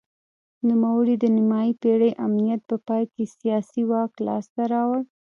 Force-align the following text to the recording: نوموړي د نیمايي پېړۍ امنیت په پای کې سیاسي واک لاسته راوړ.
نوموړي 0.67 1.15
د 1.19 1.25
نیمايي 1.35 1.73
پېړۍ 1.81 2.11
امنیت 2.25 2.61
په 2.69 2.75
پای 2.87 3.03
کې 3.13 3.23
سیاسي 3.37 3.81
واک 3.91 4.11
لاسته 4.27 4.61
راوړ. 4.73 5.01